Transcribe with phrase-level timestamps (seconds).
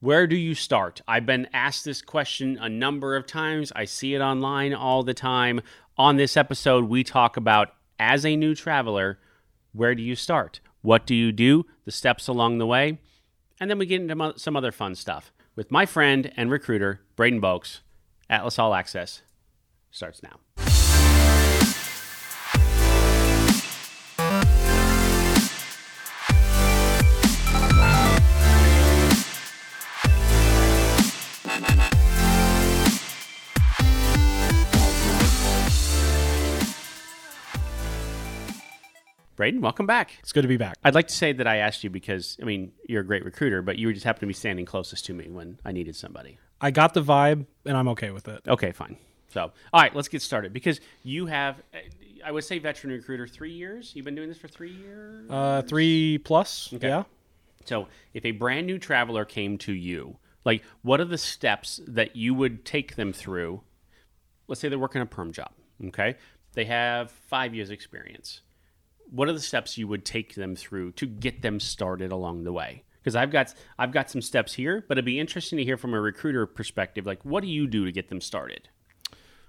[0.00, 1.00] Where do you start?
[1.08, 3.72] I've been asked this question a number of times.
[3.74, 5.62] I see it online all the time.
[5.96, 9.18] On this episode, we talk about as a new traveler,
[9.72, 10.60] where do you start?
[10.82, 11.64] What do you do?
[11.86, 12.98] The steps along the way.
[13.58, 17.40] And then we get into some other fun stuff with my friend and recruiter, Braden
[17.40, 17.80] Boakes.
[18.28, 19.22] Atlas All Access
[19.90, 20.65] starts now.
[39.36, 40.12] Braden, welcome back.
[40.20, 40.76] It's good to be back.
[40.82, 43.60] I'd like to say that I asked you because, I mean, you're a great recruiter,
[43.60, 46.38] but you just happened to be standing closest to me when I needed somebody.
[46.58, 48.40] I got the vibe, and I'm okay with it.
[48.48, 48.96] Okay, fine.
[49.28, 51.60] So, all right, let's get started because you have,
[52.24, 53.92] I would say, veteran recruiter, three years.
[53.94, 55.30] You've been doing this for three years.
[55.30, 57.02] Uh, three plus, yeah.
[57.66, 62.16] So, if a brand new traveler came to you, like, what are the steps that
[62.16, 63.60] you would take them through?
[64.48, 65.50] Let's say they're working a perm job.
[65.88, 66.16] Okay,
[66.54, 68.40] they have five years experience.
[69.10, 72.52] What are the steps you would take them through to get them started along the
[72.52, 72.84] way?
[72.98, 75.94] Because I've got I've got some steps here, but it'd be interesting to hear from
[75.94, 77.06] a recruiter perspective.
[77.06, 78.68] Like, what do you do to get them started?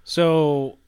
[0.04, 0.78] So,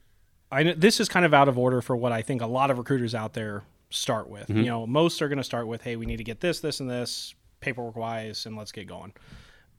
[0.53, 2.71] I know this is kind of out of order for what I think a lot
[2.71, 4.49] of recruiters out there start with.
[4.49, 4.59] Mm-hmm.
[4.59, 6.79] You know, most are going to start with, "Hey, we need to get this, this,
[6.81, 9.13] and this paperwork wise, and let's get going."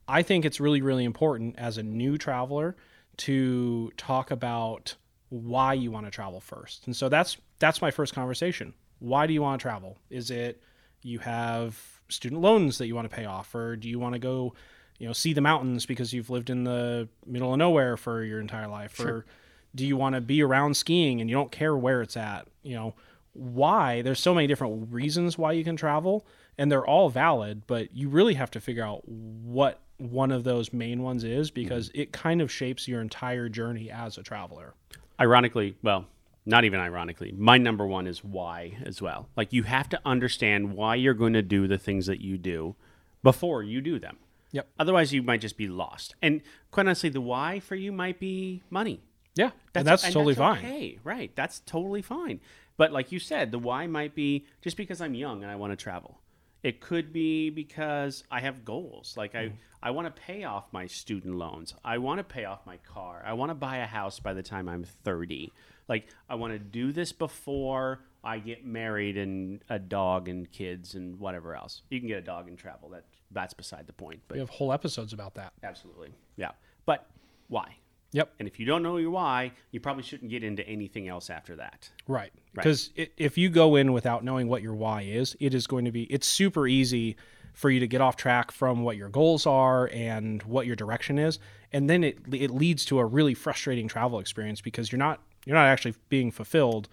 [0.08, 2.76] I think it's really, really important as a new traveler
[3.18, 4.96] to talk about
[5.30, 6.86] why you want to travel first.
[6.86, 8.74] And so that's that's my first conversation.
[9.02, 9.98] Why do you want to travel?
[10.10, 10.62] Is it
[11.02, 11.76] you have
[12.08, 14.54] student loans that you want to pay off or do you want to go,
[15.00, 18.40] you know, see the mountains because you've lived in the middle of nowhere for your
[18.40, 19.26] entire life or
[19.74, 22.48] do you want to be around skiing and you don't care where it's at?
[22.62, 22.94] You know,
[23.34, 24.04] why?
[24.04, 26.26] There's so many different reasons why you can travel
[26.58, 30.74] and they're all valid, but you really have to figure out what one of those
[30.74, 32.02] main ones is because mm-hmm.
[32.02, 34.74] it kind of shapes your entire journey as a traveler.
[35.20, 36.06] Ironically, well,
[36.46, 39.30] not even ironically, my number one is why as well.
[39.36, 42.76] Like, you have to understand why you're going to do the things that you do
[43.24, 44.18] before you do them.
[44.52, 44.68] Yep.
[44.80, 46.16] Otherwise, you might just be lost.
[46.22, 49.02] And quite honestly, the why for you might be money.
[49.36, 50.58] Yeah, and that's totally fine.
[50.58, 51.32] Okay, right.
[51.36, 52.42] That's totally fine.
[52.76, 55.72] But like you said, the why might be just because I'm young and I want
[55.72, 56.20] to travel.
[56.64, 59.16] It could be because I have goals.
[59.18, 59.56] Like I, mm-hmm.
[59.82, 61.74] I want to pay off my student loans.
[61.84, 63.24] I want to pay off my car.
[63.26, 65.52] I want to buy a house by the time I'm 30.
[65.92, 70.96] Like I want to do this before I get married and a dog and kids
[70.96, 71.82] and whatever else.
[71.90, 72.88] You can get a dog and travel.
[72.90, 74.22] That that's beside the point.
[74.30, 75.52] But We have whole episodes about that.
[75.64, 76.52] absolutely, yeah.
[76.86, 77.08] But
[77.50, 77.76] why?
[78.14, 78.34] Yep.
[78.40, 81.58] And if you don't know your why, you probably shouldn't get into anything else after
[81.58, 81.90] that.
[82.08, 82.32] Right.
[82.54, 85.92] Because if you go in without knowing what your why is, it is going to
[85.92, 87.16] be, it's super easy
[87.54, 91.18] for you to get off track from what your goals are and what your direction
[91.18, 91.40] is.
[91.72, 95.56] And then it, it leads to a really frustrating travel experience because you're not, you're
[95.56, 96.88] not actually being fulfilled.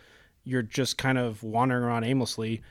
[0.45, 2.63] You're just kind of wandering around aimlessly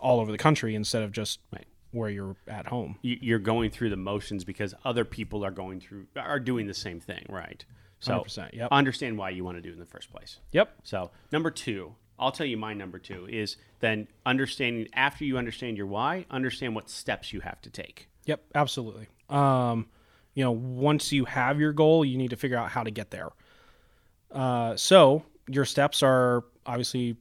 [0.00, 1.66] all over the country instead of just Right.
[1.92, 2.98] where you're at home.
[3.02, 6.74] You- You're going through the motions because other people are going through are doing the
[6.74, 7.64] same thing, right?
[8.00, 8.68] So 100%, yep.
[8.72, 10.40] understand why you want to do it in the first place.
[10.50, 10.74] Yep.
[10.82, 15.76] So number two, I'll tell you my number two is then understanding after you understand
[15.76, 18.08] your why, understand what steps you have to take.
[18.26, 19.06] Yep, absolutely.
[19.28, 19.88] Um,
[20.34, 23.10] you know, once you have your goal, you need to figure out how to get
[23.10, 23.30] there.
[24.32, 27.16] Uh, so your steps are obviously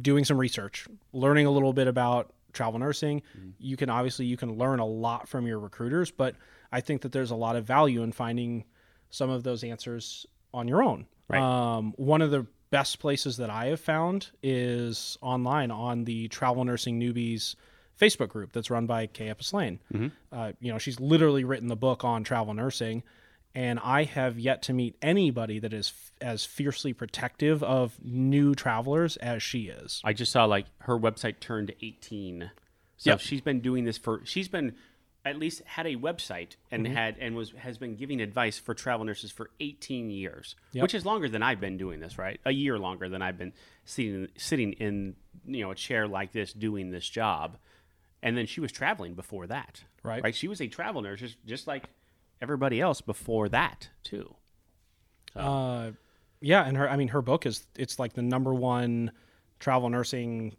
[0.00, 3.22] doing some research, learning a little bit about travel nursing.
[3.58, 6.36] You can obviously you can learn a lot from your recruiters, but
[6.72, 8.64] I think that there's a lot of value in finding
[9.10, 11.06] some of those answers on your own.
[11.28, 11.40] Right.
[11.40, 16.64] Um, one of the best places that I have found is online on the Travel
[16.64, 17.54] Nursing Newbies
[18.00, 19.78] Facebook group that's run by Kay Epis Lane.
[20.32, 23.02] Uh, you know, she's literally written the book on travel nursing,
[23.54, 28.54] and I have yet to meet anybody that is f- as fiercely protective of new
[28.54, 30.00] travelers as she is.
[30.04, 32.50] I just saw like her website turned 18.
[32.96, 33.20] So Yep.
[33.20, 34.74] she's been doing this for she's been
[35.26, 36.94] at least had a website and Mm-hmm.
[36.94, 40.82] had and was has been giving advice for travel nurses for 18 years, Yep.
[40.82, 42.40] which is longer than I've been doing this, right?
[42.44, 43.52] A year longer than I've been
[43.84, 47.56] sitting sitting in, you know, a chair like this doing this job.
[48.22, 49.82] And then she was traveling before that.
[50.02, 50.22] Right.
[50.22, 50.34] Right?
[50.34, 51.84] She was a travel nurse just, just like
[52.44, 54.34] everybody else before that, too.
[55.34, 55.90] Uh,
[56.40, 59.10] yeah, and her I mean her book is it's like the number one
[59.58, 60.54] travel nursing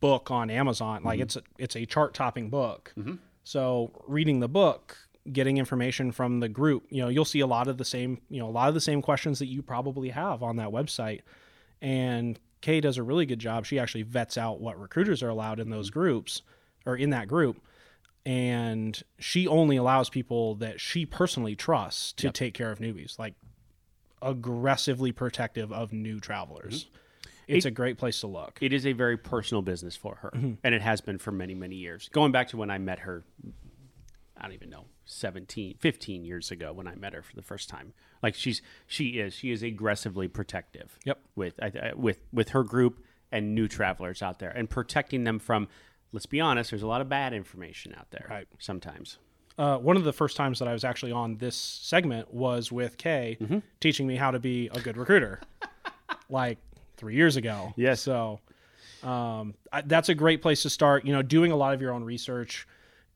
[0.00, 1.02] book on Amazon.
[1.02, 1.22] Like mm-hmm.
[1.24, 2.92] it's a, it's a chart topping book.
[2.96, 3.16] Mm-hmm.
[3.42, 4.96] So reading the book,
[5.30, 8.38] getting information from the group, you know, you'll see a lot of the same, you
[8.38, 11.22] know, a lot of the same questions that you probably have on that website.
[11.82, 13.66] And Kay does a really good job.
[13.66, 16.00] She actually vets out what recruiters are allowed in those mm-hmm.
[16.00, 16.42] groups
[16.86, 17.60] or in that group.
[18.26, 23.34] And she only allows people that she personally trusts to take care of newbies, like
[24.22, 26.84] aggressively protective of new travelers.
[26.84, 26.98] Mm-hmm.
[27.46, 28.58] It's a great place to look.
[28.62, 30.54] It is a very personal business for her, mm-hmm.
[30.64, 32.08] and it has been for many, many years.
[32.10, 33.22] Going back to when I met her,
[34.38, 37.68] I don't even know, 17, 15 years ago when I met her for the first
[37.68, 37.92] time.
[38.22, 40.98] Like she's she is she is aggressively protective.
[41.04, 41.20] Yep.
[41.36, 45.38] With I- I- with with her group and new travelers out there and protecting them
[45.38, 45.68] from
[46.12, 48.46] let's be honest, there's a lot of bad information out there Right.
[48.58, 49.18] sometimes.
[49.58, 52.96] uh, one of the first times that I was actually on this segment was with
[52.98, 53.58] Kay Mm-hmm.
[53.80, 55.40] teaching me how to be a good recruiter,
[56.28, 56.58] like
[56.96, 57.72] three years ago.
[57.76, 58.00] Yes.
[58.00, 58.40] So
[59.02, 61.04] um, I, that's a great place to start.
[61.04, 62.66] You know, doing a lot of your own research.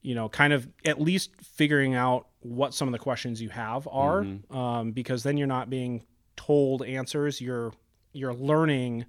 [0.03, 3.89] You know, kind of at least figuring out what some of the questions you have
[3.91, 4.57] are, Mm-hmm.
[4.57, 6.05] um, because then you're not being
[6.37, 7.41] told answers.
[7.41, 7.73] You're
[8.13, 9.07] you're learning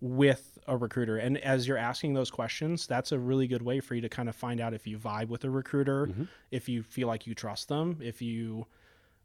[0.00, 3.94] with a recruiter and as you're asking those questions that's a really good way for
[3.94, 6.24] you to kind of find out if you vibe with a recruiter Mm-hmm.
[6.50, 8.66] if you feel like you trust them if you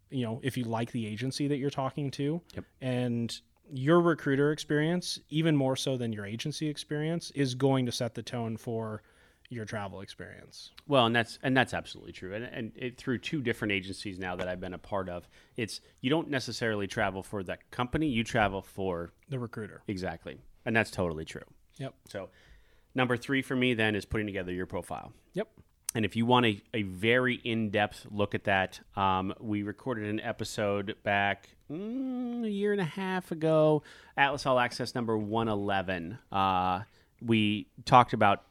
[0.09, 2.65] you know if you like the agency that you're talking to Yep.
[2.81, 3.41] and
[3.71, 8.23] your recruiter experience even more so than your agency experience is going to set the
[8.23, 9.03] tone for
[9.49, 12.33] your travel experience Well, and that's and that's absolutely true.
[12.33, 15.27] And, and it, through two different agencies now that I've been a part of,
[15.57, 20.75] it's you don't necessarily travel for that company; you travel for the recruiter exactly, and
[20.75, 21.43] that's totally true.
[21.77, 22.29] yep So,
[22.95, 25.13] number three for me then is putting together your profile.
[25.33, 25.47] yep
[25.95, 30.09] And if you want a, a very in depth look at that, um, we recorded
[30.09, 33.83] an episode back mm, a year and a half ago,
[34.17, 36.17] Atlas All Access number 111.
[36.31, 36.81] Uh,
[37.21, 38.43] we talked about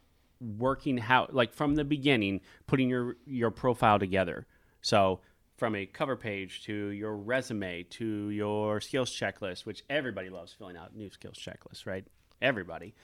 [0.59, 4.47] working how, like from the beginning, putting your, your profile together.
[4.81, 5.21] So,
[5.57, 10.77] from a cover page to your resume to your skills checklist, which everybody loves filling
[10.77, 12.05] out new skills checklists, right?
[12.41, 12.95] Everybody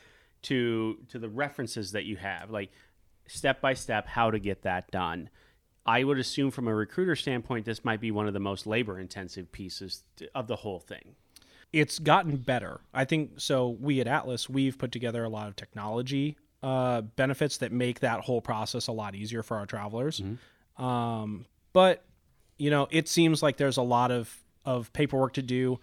[0.42, 2.70] to to the references that you have like
[3.26, 5.28] step by step how to get that done
[5.84, 9.00] i would assume from a recruiter standpoint this might be one of the most labor
[9.00, 10.04] intensive pieces
[10.36, 11.16] of the whole thing
[11.72, 12.80] it's gotten better.
[12.94, 13.68] I think so.
[13.68, 18.20] We at Atlas, we've put together a lot of technology uh, benefits that make that
[18.20, 20.22] whole process a lot easier for our travelers.
[20.78, 22.04] Um, but
[22.58, 24.34] you know, it seems like there's a lot of
[24.64, 25.80] of paperwork to do.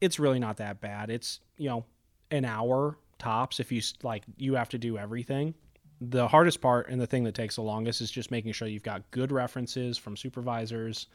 [0.00, 1.10] It's really not that bad.
[1.10, 1.84] It's you know
[2.30, 5.54] an hour tops if you like you have to do everything.
[6.00, 8.84] The hardest part and the thing that takes the longest is just making sure you've
[8.84, 11.08] got good references from supervisors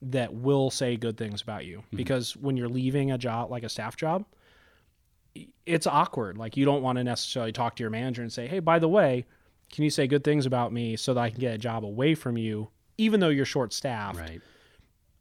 [0.00, 1.96] that will say good things about you mm-hmm.
[1.96, 4.24] because when you're leaving a job like a staff job
[5.64, 8.58] it's awkward like you don't want to necessarily talk to your manager and say hey
[8.58, 9.24] by the way
[9.70, 12.14] can you say good things about me so that i can get a job away
[12.14, 12.68] from you
[13.02, 14.40] even though you're short staffed right.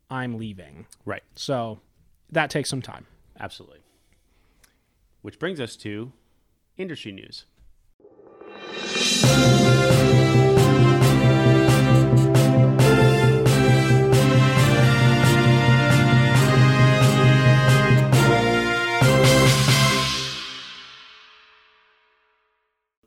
[0.10, 0.86] I'm leaving.
[1.06, 1.24] Right.
[1.36, 1.80] So
[2.32, 3.08] that takes some time.
[3.40, 3.80] Absolutely.
[5.22, 6.12] Which brings us to
[6.78, 7.46] industry news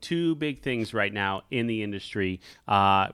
[0.05, 2.41] two big things right now in the industry.
[2.69, 3.09] Uh,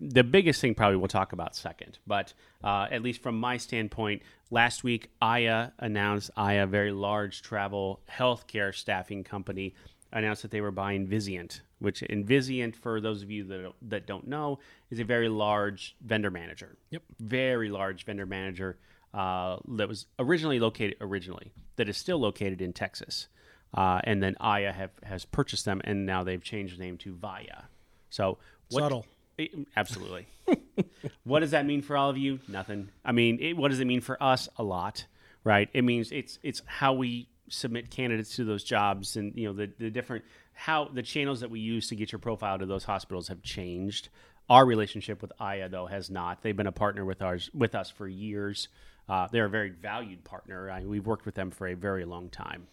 [0.00, 2.32] the biggest thing probably we'll talk about second, but
[2.62, 4.22] uh, at least from my standpoint,
[4.52, 9.74] last week Aya announced Aya, a very large travel healthcare staffing company,
[10.12, 14.06] announced that they were buying Vizient, which in Vizient, for those of you that that
[14.06, 14.60] don't know,
[14.90, 16.76] is a very large vendor manager.
[16.90, 17.02] Yep.
[17.18, 18.78] Very large vendor manager
[19.12, 23.26] uh, that was originally located originally that is still located in Texas.
[23.74, 27.14] Uh, and then Aya have, has purchased them, and now they've changed the name to
[27.14, 27.64] Vaya.
[28.10, 28.38] So
[28.70, 29.06] what, Subtle.
[29.38, 30.26] Eh, Absolutely.
[31.24, 32.40] what does that mean for all of you?
[32.48, 32.88] Nothing.
[33.04, 34.48] I mean, it, what does it mean for us?
[34.56, 35.06] A lot,
[35.44, 35.68] right?
[35.72, 39.70] It means it's it's how we submit candidates to those jobs, and you know the
[39.78, 43.28] the different how the channels that we use to get your profile to those hospitals
[43.28, 44.08] have changed.
[44.48, 46.42] Our relationship with Aya though has not.
[46.42, 48.68] They've been a partner with ours with us for years.
[49.08, 50.70] Uh, they're a very valued partner.
[50.70, 52.66] I, we've worked with them for a very long time.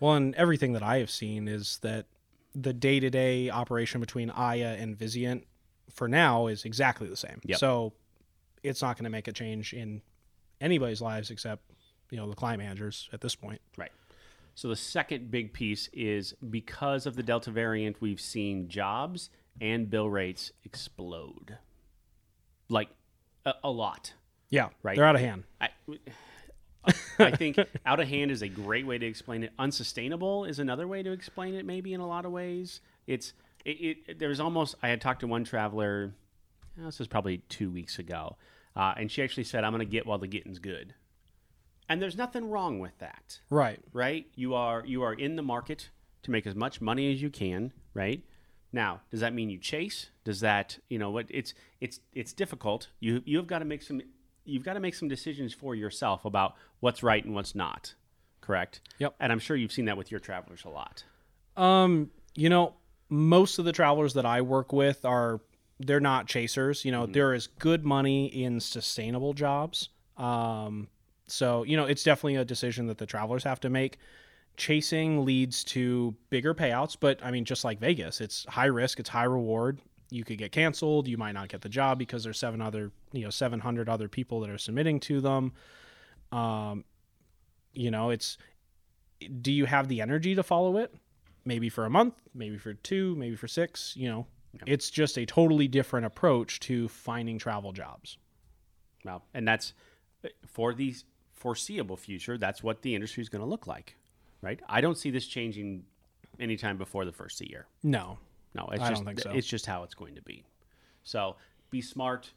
[0.00, 2.06] Well, and everything that I have seen is that
[2.54, 5.44] the day to day operation between Aya and Vizient
[5.92, 7.40] for now is exactly the same.
[7.44, 7.58] Yep.
[7.58, 7.92] So
[8.62, 10.02] it's not going to make a change in
[10.60, 11.62] anybody's lives except,
[12.10, 13.60] you know, the client managers at this point.
[13.76, 13.92] Right.
[14.54, 19.30] So the second big piece is because of the Delta variant, we've seen jobs
[19.60, 21.58] and bill rates explode.
[22.68, 22.88] Like
[23.44, 24.14] a, a lot.
[24.48, 24.68] Yeah.
[24.82, 24.96] Right.
[24.96, 25.44] They're out of hand.
[25.60, 25.68] I,
[27.20, 29.52] I think out of hand is a great way to explain it.
[29.58, 31.64] Unsustainable is another way to explain it.
[31.64, 33.32] Maybe in a lot of ways, it's
[33.64, 33.98] it.
[34.06, 34.74] it there's almost.
[34.82, 36.14] I had talked to one traveler.
[36.80, 38.36] uh, This was probably two weeks ago,
[38.76, 40.94] uh, and she actually said, "I'm going to get while the getting's good."
[41.88, 43.80] And there's nothing wrong with that Right.
[43.92, 44.26] right?
[44.36, 45.90] You are you are in the market
[46.22, 48.22] to make as much money as you can, right?
[48.72, 50.10] Now, does that mean you chase?
[50.22, 51.26] Does that you know what?
[51.28, 52.88] It's it's it's difficult.
[53.00, 54.00] You you've got to make some
[54.44, 57.94] you've got to make some decisions for yourself about what's right and what's not.
[58.40, 58.80] Correct.
[58.98, 59.14] Yep.
[59.20, 61.04] And I'm sure you've seen that with your travelers a lot.
[61.56, 62.74] Um, you know,
[63.08, 65.40] most of the travelers that I work with are
[65.78, 66.84] they're not chasers.
[66.84, 69.88] You know, there is good money in sustainable jobs.
[70.16, 70.88] Um,
[71.26, 73.98] so you know, it's definitely a decision that the travelers have to make.
[74.56, 79.08] Chasing leads to bigger payouts, but I mean, just like Vegas, it's high risk, it's
[79.08, 79.80] high reward.
[80.10, 81.08] You could get canceled.
[81.08, 84.08] You might not get the job because there's seven other, you know, seven hundred other
[84.08, 85.52] people that are submitting to them.
[86.32, 86.84] Um,
[87.72, 88.36] you know, it's
[89.40, 90.94] do you have the energy to follow it?
[91.44, 93.94] Maybe for a month, maybe for two, maybe for six.
[93.96, 94.26] You know,
[94.66, 98.18] it's just a totally different approach to finding travel jobs.
[99.04, 99.72] Well, and that's
[100.46, 100.94] for the
[101.32, 102.36] foreseeable future.
[102.36, 103.96] That's what the industry is going to look like,
[104.42, 104.60] right?
[104.68, 105.84] I don't see this changing
[106.38, 107.66] anytime before the first year.
[107.82, 108.18] No,
[108.54, 109.30] No, it's I just don't think so.
[109.30, 110.44] it's just how it's going to be.
[111.02, 111.36] So
[111.70, 112.32] be smart,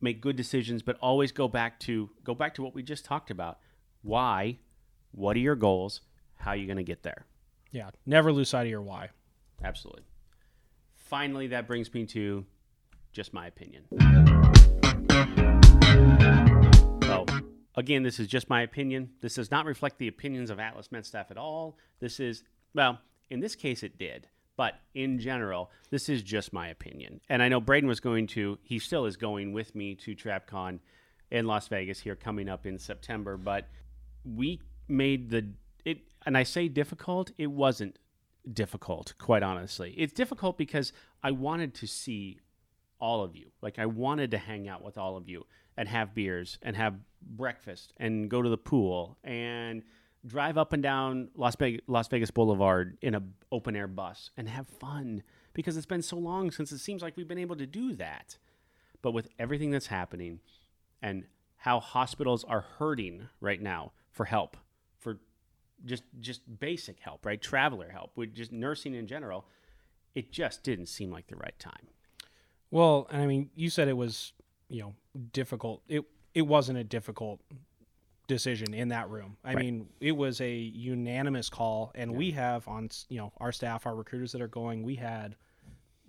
[0.00, 3.30] make good decisions, but always go back to go back to what we just talked
[3.30, 3.58] about.
[4.02, 4.58] Why?
[5.12, 6.00] What are your goals?
[6.36, 7.26] How are you going to get there?
[7.72, 9.10] yeah, never lose sight of your why.
[9.62, 10.02] Absolutely.
[10.94, 12.44] Finally, that brings me to
[13.12, 13.84] just my opinion.
[17.02, 17.24] So,
[17.76, 19.10] again, this is just my opinion.
[19.20, 21.78] This does not reflect the opinions of Atlas MedStaff at all.
[22.00, 22.98] This is, well,
[23.30, 24.28] in this case, it did.
[24.56, 27.20] But in general, this is just my opinion.
[27.28, 30.78] And I know Braden was going to, he still is going with me to TravCon
[31.30, 33.36] in Las Vegas here coming up in September.
[33.36, 33.68] But
[34.24, 35.46] we made the,
[35.84, 37.98] it, and I say difficult, it wasn't
[38.50, 39.94] difficult, quite honestly.
[39.96, 42.40] It's difficult because I wanted to see
[42.98, 43.50] all of you.
[43.60, 45.46] Like I wanted to hang out with all of you
[45.76, 49.82] and have beers and have breakfast and go to the pool and
[50.26, 54.48] drive up and down Las Vegas, Las Vegas Boulevard in an open air bus and
[54.48, 55.22] have fun
[55.54, 58.38] because it's been so long since it seems like we've been able to do that.
[59.02, 60.40] But with everything that's happening
[61.00, 61.24] and
[61.58, 64.56] how hospitals are hurting right now for help,
[64.98, 65.18] for
[65.84, 67.40] just just basic help, right?
[67.40, 69.46] Traveler help, with just nursing in general,
[70.14, 71.88] it just didn't seem like the right time.
[72.70, 74.32] Well, and I mean, you said it was,
[74.68, 74.94] you know,
[75.32, 75.82] difficult.
[75.88, 76.04] It
[76.34, 77.40] it wasn't a difficult
[78.26, 79.36] decision in that room.
[79.44, 79.64] I Right.
[79.64, 83.94] mean, it was a unanimous call, and we have on you know our staff, our
[83.94, 84.82] recruiters that are going.
[84.82, 85.36] We had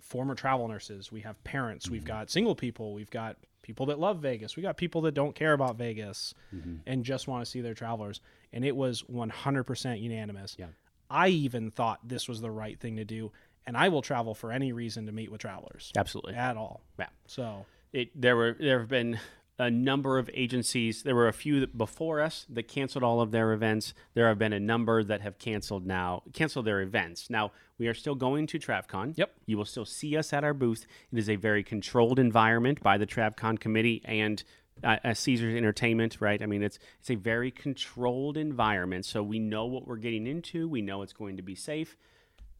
[0.00, 1.12] former travel nurses.
[1.12, 1.88] We have parents.
[1.90, 2.08] We've mm-hmm.
[2.08, 2.94] got single people.
[2.94, 4.56] We've got people that love Vegas.
[4.56, 6.76] We got people that don't care about Vegas mm-hmm.
[6.86, 8.20] and just want to see their travelers.
[8.52, 10.56] And it was 100% unanimous.
[10.58, 10.68] Yeah.
[11.10, 13.32] I even thought this was the right thing to do,
[13.66, 16.34] and I will travel for any reason to meet with travelers Absolutely.
[16.34, 16.82] at all.
[16.98, 17.08] Yeah.
[17.26, 19.18] So it there were there have been
[19.58, 21.02] a number of agencies.
[21.02, 23.92] There were a few before us that canceled all of their events.
[24.14, 27.28] There have been a number that have canceled now canceled their events.
[27.28, 29.18] Now we are still going to TravCon.
[29.18, 29.32] Yep.
[29.46, 30.86] You will still see us at our booth.
[31.12, 34.42] It is a very controlled environment by the TravCon committee and
[34.84, 36.18] uh, Caesars Entertainment.
[36.20, 36.40] Right.
[36.40, 40.68] I mean, it's it's a very controlled environment, so we know what we're getting into.
[40.68, 41.96] We know it's going to be safe.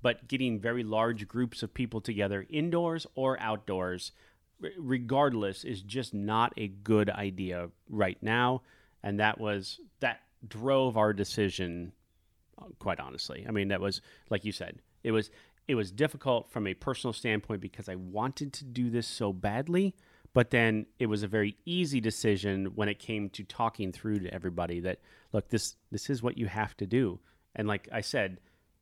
[0.00, 4.12] But getting very large groups of people together, indoors or outdoors,
[4.76, 8.62] regardless is just not a good idea right now.
[9.02, 11.92] And that was that drove our decision
[12.60, 13.44] uh, quite honestly.
[13.48, 14.00] I mean that was
[14.30, 15.30] like you said it was
[15.66, 19.94] it was difficult from a personal standpoint because i wanted to do this so badly
[20.32, 24.32] but then it was a very easy decision when it came to talking through to
[24.32, 25.00] everybody that
[25.32, 27.18] look this this is what you have to do.
[27.54, 28.38] And like i said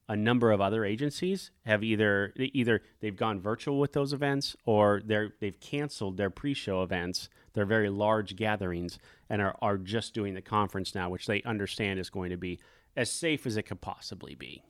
[0.08, 5.02] a number of other agencies have either either they've gone virtual with those events or
[5.04, 8.98] they're they've canceled their pre-show events their very large gatherings
[9.28, 12.58] and are, are just doing the conference now which they understand is going to be
[12.96, 14.62] as safe as it could possibly be.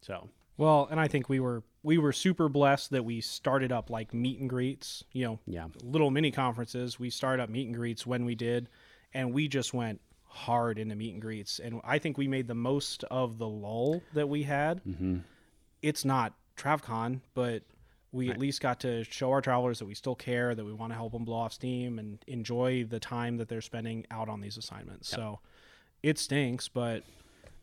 [0.00, 0.28] So.
[0.56, 4.12] Well, and I think we were we were super blessed that we started up like
[4.12, 5.68] meet and greets, you know, yeah.
[5.84, 6.98] little mini conferences.
[6.98, 8.68] We started up meet and greets when we did,
[9.14, 11.58] and we just went hard into meet and greets.
[11.58, 14.84] And I think we made the most of the lull that we had.
[14.84, 15.18] mm-hmm.
[15.82, 17.62] It's not TravCon, but
[18.10, 20.92] we at least got to show our travelers that we still care, that we want
[20.92, 24.40] to help them blow off steam and enjoy the time that they're spending out on
[24.40, 25.08] these assignments.
[25.08, 25.40] So
[26.02, 27.04] it stinks, but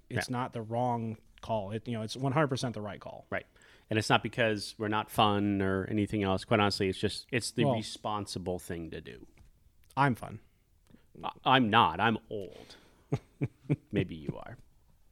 [0.10, 1.72] it's not the wrong call.
[1.72, 3.26] It you know it's 100% the right call.
[3.30, 3.46] right
[3.90, 7.52] and it's not because we're not fun or anything else quite honestly it's just it's
[7.52, 9.28] the Well- responsible thing to do
[9.98, 10.40] I'm fun.
[11.44, 12.76] I'm not i'm old
[13.92, 14.58] maybe you are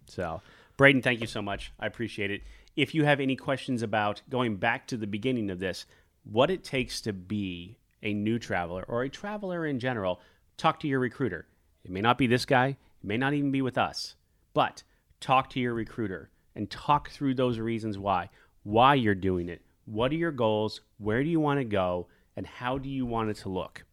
[0.07, 0.41] So,
[0.77, 1.71] Braden, thank you so much.
[1.79, 2.41] I appreciate it.
[2.75, 5.85] If you have any questions about going back to the beginning of this,
[6.23, 10.19] what it takes to be a new traveler or a traveler in general,
[10.57, 11.47] talk to your recruiter.
[11.83, 14.15] It may not be this guy, it may not even be with us,
[14.53, 14.83] but
[15.19, 18.29] talk to your recruiter and talk through those reasons why,
[18.63, 20.81] why you're doing it, What are your goals?
[20.97, 22.07] Where do you want to go?
[22.35, 23.85] And how do you want it to look?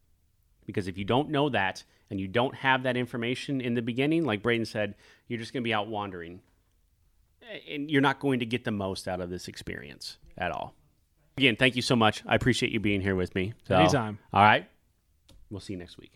[0.66, 4.24] Because if you don't know that and you don't have that information in the beginning,
[4.24, 4.94] like Braden said,
[5.28, 6.40] you're just going to be out wandering
[7.68, 10.74] and you're not going to get the most out of this experience at all.
[11.36, 12.22] Again, thank you so much.
[12.26, 13.54] I appreciate you being here with me.
[13.66, 14.18] So, Anytime.
[14.32, 14.68] All right.
[15.50, 16.12] We'll see you next week.